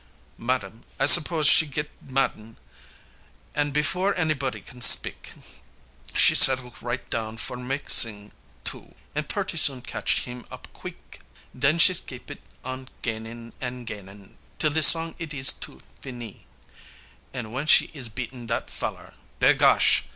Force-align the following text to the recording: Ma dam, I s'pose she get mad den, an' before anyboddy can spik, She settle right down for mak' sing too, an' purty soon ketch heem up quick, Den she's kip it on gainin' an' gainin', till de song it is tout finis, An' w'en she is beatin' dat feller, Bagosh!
Ma 0.39 0.57
dam, 0.57 0.81
I 0.99 1.05
s'pose 1.05 1.47
she 1.47 1.67
get 1.67 1.91
mad 2.01 2.33
den, 2.33 2.57
an' 3.53 3.69
before 3.69 4.15
anyboddy 4.15 4.65
can 4.65 4.81
spik, 4.81 5.33
She 6.15 6.33
settle 6.33 6.73
right 6.81 7.07
down 7.11 7.37
for 7.37 7.55
mak' 7.55 7.87
sing 7.91 8.31
too, 8.63 8.95
an' 9.13 9.25
purty 9.25 9.57
soon 9.57 9.83
ketch 9.83 10.21
heem 10.21 10.43
up 10.49 10.67
quick, 10.73 11.21
Den 11.55 11.77
she's 11.77 12.01
kip 12.01 12.31
it 12.31 12.41
on 12.65 12.89
gainin' 13.03 13.53
an' 13.61 13.85
gainin', 13.85 14.39
till 14.57 14.71
de 14.71 14.81
song 14.81 15.13
it 15.19 15.35
is 15.35 15.51
tout 15.53 15.83
finis, 16.01 16.37
An' 17.31 17.43
w'en 17.49 17.67
she 17.67 17.91
is 17.93 18.09
beatin' 18.09 18.47
dat 18.47 18.71
feller, 18.71 19.13
Bagosh! 19.39 20.01